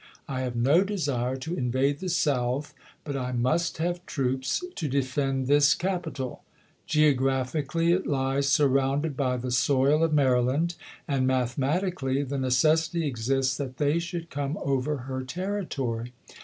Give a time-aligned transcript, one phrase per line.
[0.27, 5.45] I have no desire to invade the South; but I must have troops to defend
[5.45, 6.41] this capital.
[6.87, 10.73] Geographically it lies surrounded by the soil of Mary land;
[11.07, 16.13] and mathematically the necessity exists that they should come over her territory.